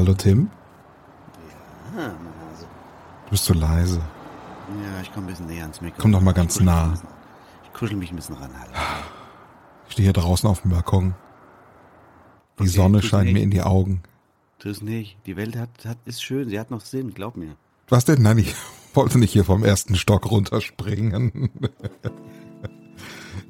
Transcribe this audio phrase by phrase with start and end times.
[0.00, 0.48] Hallo Tim?
[1.94, 2.64] Ja, Hase.
[3.26, 3.98] Du bist so leise.
[3.98, 5.98] Ja, ich komme ein bisschen näher ans Mikro.
[6.00, 6.86] Komm doch mal ganz Ich nah.
[6.86, 7.08] bisschen-
[7.64, 8.48] Ich kuschel mich ein bisschen ran.
[8.58, 8.70] Hallo.
[9.86, 11.14] Ich stehe hier draußen auf dem Balkon.
[12.58, 13.34] Die Okay, Sonne scheint nicht.
[13.34, 14.02] mir in die Augen.
[14.58, 15.18] Tu es nicht.
[15.26, 16.48] Die Welt hat, hat, ist schön.
[16.48, 17.12] Sie hat noch Sinn.
[17.12, 17.54] Glaub mir.
[17.90, 18.22] Was denn?
[18.22, 18.54] Nein, ich
[18.94, 21.50] wollte nicht hier vom ersten Stock runterspringen.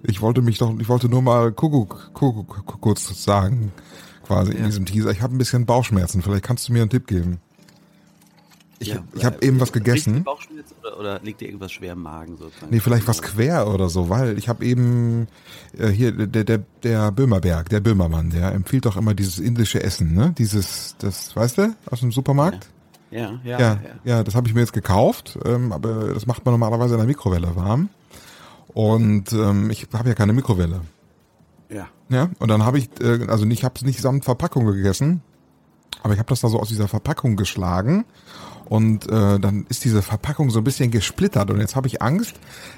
[0.03, 3.71] Ich wollte mich doch, ich wollte nur mal Kuckuck, Kuckuck kurz sagen,
[4.31, 4.67] quasi in Ja.
[4.67, 5.11] diesem Teaser.
[5.11, 6.23] Ich habe ein bisschen Bauchschmerzen.
[6.23, 7.39] Vielleicht kannst du mir einen Tipp geben.
[8.83, 10.25] Ich, Ja, ich habe äh, eben was gegessen.
[10.25, 12.71] Bauchschmerzen oder, oder liegt dir irgendwas schwer im Magen sozusagen?
[12.73, 15.29] Nee, vielleicht was quer oder so, weil ich habe eben
[15.77, 20.15] äh, hier der der der Böhmerberg, der Böhmermann, der empfiehlt doch immer dieses indische Essen,
[20.15, 20.33] ne?
[20.39, 22.71] Dieses das, weißt du, aus dem Supermarkt?
[23.11, 23.79] Ja, ja, Ja, ja.
[24.05, 27.07] ja, das habe ich mir jetzt gekauft, ähm, aber das macht man normalerweise in der
[27.09, 27.91] Mikrowelle warm.
[28.73, 30.81] Und ähm, ich habe ja keine Mikrowelle.
[31.71, 31.89] Ja.
[32.09, 35.23] Ja, und dann habe ich, äh, also ich habe es nicht samt Verpackung gegessen,
[36.03, 38.05] aber ich habe das da so aus dieser Verpackung geschlagen
[38.65, 42.35] und äh, dann ist diese Verpackung so ein bisschen gesplittert und jetzt habe ich Angst,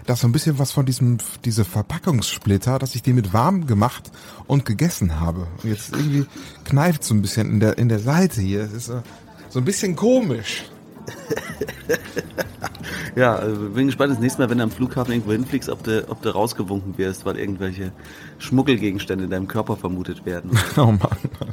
[0.06, 4.10] dass so ein bisschen was von diesem diese Verpackungssplitter, dass ich die mit warm gemacht
[4.46, 5.46] und gegessen habe.
[5.62, 6.26] Und jetzt irgendwie
[6.64, 8.62] kneift so ein bisschen in der in der Seite hier.
[8.62, 9.02] Es ist so,
[9.48, 10.64] so ein bisschen komisch.
[13.14, 16.08] Ja, also bin gespannt das nächste Mal, wenn du am Flughafen irgendwo hinfliegst, ob du,
[16.08, 17.92] ob du rausgewunken wirst, weil irgendwelche
[18.38, 20.50] Schmuggelgegenstände in deinem Körper vermutet werden.
[20.76, 20.98] Oh Mann,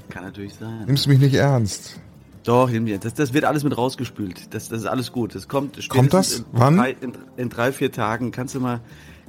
[0.09, 0.85] Kann natürlich sein.
[0.85, 1.99] nimmst du mich nicht ernst?
[2.43, 2.69] Doch.
[3.01, 4.53] Das, das wird alles mit rausgespült.
[4.53, 5.35] Das, das ist alles gut.
[5.35, 5.77] Das kommt.
[5.89, 6.45] Kommt das?
[6.51, 6.73] Wann?
[6.73, 8.79] In drei, in, in drei, vier Tagen kannst du mal,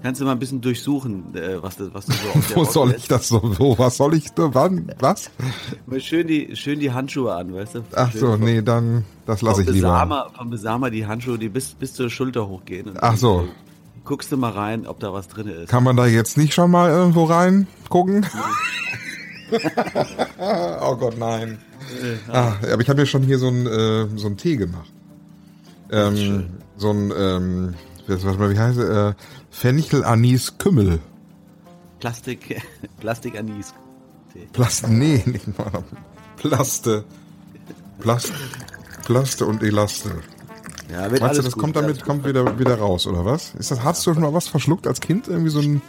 [0.03, 2.83] kannst du mal ein bisschen durchsuchen, äh, was, was du so aus der Wo soll
[2.85, 3.03] rauslässt.
[3.05, 3.41] ich das so?
[3.59, 4.55] Wo, was soll ich da?
[4.55, 4.93] Wann?
[4.99, 5.31] Was?
[5.87, 7.85] Mal schön die, schön die Handschuhe an, weißt du?
[7.95, 9.89] Ach Schön so, vom- nee, dann das lasse ich vom lieber.
[9.93, 12.89] Besama, vom Besama die Handschuhe, die bis, bis zur Schulter hochgehen.
[12.89, 13.49] Und Ach so.
[14.05, 15.69] Guckst du mal rein, ob da was drin ist.
[15.69, 18.27] Kann man da jetzt nicht schon mal irgendwo rein gucken?
[20.39, 21.59] oh Gott, nein.
[22.33, 24.91] Ah, aber ich habe ja schon hier so einen äh, so einen Tee gemacht.
[25.91, 26.47] Ähm,
[26.77, 27.75] so ein ähm,
[28.07, 28.79] was, was, wie heißt?
[28.79, 29.15] Äh,
[29.51, 31.01] Fenchel Anis Kümmel.
[31.99, 32.63] Plastik,
[33.01, 33.75] Plastik Anis.
[34.53, 35.85] Plast nee, nicht mal.
[36.37, 37.05] Plaste.
[37.99, 38.33] Plast
[39.05, 40.11] Plaste und Elaste.
[40.91, 43.55] Ja, wird Meinst du, das gut, kommt damit kommt wieder wieder raus oder was?
[43.55, 45.83] Ist das hast du schon mal was verschluckt als Kind irgendwie so ein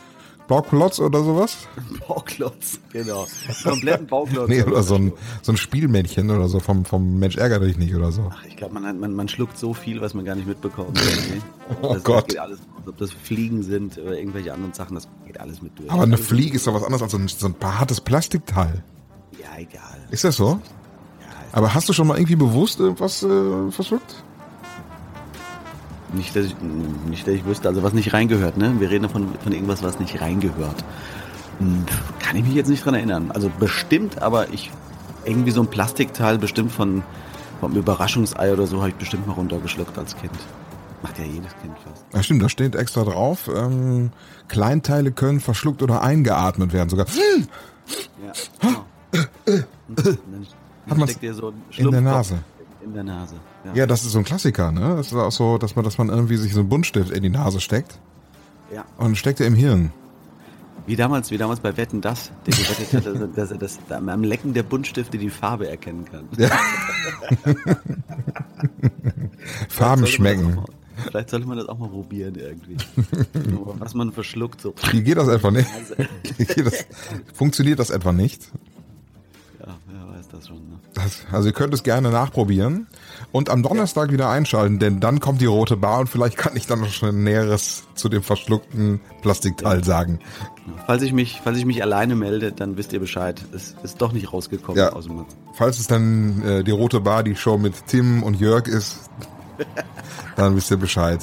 [0.47, 1.67] Blauklotz oder sowas?
[2.07, 3.27] Bauklotz, genau.
[3.63, 4.49] Kompletten Bauklotz.
[4.49, 7.95] Nee, oder so ein, so ein Spielmännchen oder so vom, vom Mensch ärger dich nicht
[7.95, 8.29] oder so.
[8.31, 10.99] Ach, ich glaube, man, man, man schluckt so viel, was man gar nicht mitbekommt.
[11.81, 12.33] Oh das, Gott.
[12.33, 15.89] Das alles, ob das Fliegen sind oder irgendwelche anderen Sachen, das geht alles mit durch.
[15.89, 18.83] Aber eine Fliege ist doch was anderes als so ein, so ein hartes Plastikteil.
[19.39, 19.97] Ja, egal.
[20.09, 20.59] Ist das so?
[21.53, 24.23] Aber hast du schon mal irgendwie bewusst irgendwas äh, verschluckt?
[26.13, 26.55] Nicht dass, ich,
[27.09, 28.75] nicht, dass ich wüsste, also was nicht reingehört, ne?
[28.79, 30.83] Wir reden von, von irgendwas, was nicht reingehört.
[31.59, 31.85] Hm,
[32.19, 33.31] Kann ich mich jetzt nicht dran erinnern.
[33.31, 34.71] Also bestimmt, aber ich,
[35.25, 37.03] irgendwie so ein Plastikteil, bestimmt von,
[37.59, 40.33] vom Überraschungsei oder so, habe ich bestimmt mal runtergeschluckt als Kind.
[41.01, 42.05] Macht ja jedes Kind fast.
[42.13, 43.49] Ja, stimmt, da steht extra drauf.
[43.53, 44.11] Ähm,
[44.47, 47.07] Kleinteile können verschluckt oder eingeatmet werden sogar.
[47.07, 48.85] Ja, genau.
[49.87, 50.05] Und
[50.87, 52.39] dann Hat ein in der Nase.
[52.91, 53.35] In der Nase.
[53.63, 53.73] Ja.
[53.73, 54.95] Ja, das ist so ein Klassiker, ne?
[54.97, 57.29] Das ist auch so, dass man, dass man irgendwie sich so einen Buntstift in die
[57.29, 57.99] Nase steckt
[58.75, 58.83] ja.
[58.97, 59.93] und steckt er im Hirn.
[60.87, 63.79] Wie damals, wie damals bei Wetten das, der gewettet hat, dass er- dass er das
[63.89, 66.27] am Lecken der Buntstifte die Farbe erkennen kann.
[66.37, 66.49] Ja.
[69.69, 70.55] Farben schmecken.
[70.55, 70.65] mal-
[71.07, 72.77] Vielleicht sollte man das auch mal probieren irgendwie.
[73.79, 74.73] Was man verschluckt so.
[74.91, 75.67] Wie geht das etwa nicht?
[76.37, 76.85] Wie geht das?
[77.33, 78.49] Funktioniert das etwa nicht?
[79.59, 80.57] Ja, wer weiß das schon.
[80.57, 80.79] Ne?
[80.93, 82.87] Das, also ihr könnt es gerne nachprobieren
[83.31, 86.67] und am Donnerstag wieder einschalten, denn dann kommt die rote Bar und vielleicht kann ich
[86.67, 90.19] dann noch schnell Näheres zu dem verschluckten Plastikteil sagen.
[90.85, 93.43] Falls ich mich, falls ich mich alleine melde, dann wisst ihr Bescheid.
[93.53, 94.93] Es ist doch nicht rausgekommen Ja.
[94.93, 98.67] aus dem Falls es dann äh, die rote Bar, die Show mit Tim und Jörg
[98.67, 99.09] ist,
[100.35, 101.19] dann wisst ihr Bescheid.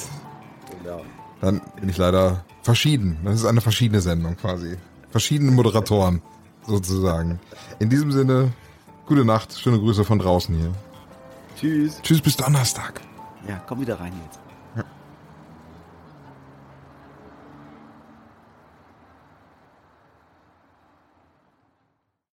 [0.83, 1.01] Genau.
[1.41, 3.17] Dann bin ich leider verschieden.
[3.23, 4.75] Das ist eine verschiedene Sendung quasi.
[5.09, 6.21] Verschiedene Moderatoren
[6.67, 7.39] sozusagen.
[7.79, 8.51] In diesem Sinne,
[9.09, 10.71] gute Nacht, schöne Grüße von draußen hier.
[11.59, 11.99] Tschüss.
[12.03, 13.01] Tschüss bis Donnerstag.
[13.47, 14.39] Ja, komm wieder rein jetzt.